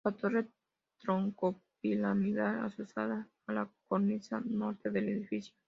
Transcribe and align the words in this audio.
La 0.05 0.11
torre 0.19 0.41
troncopiramidal 1.03 2.59
adosada 2.65 3.21
a 3.47 3.53
la 3.61 3.69
cornisa 3.87 4.41
norte 4.43 4.89
del 4.99 5.09
edificio. 5.17 5.53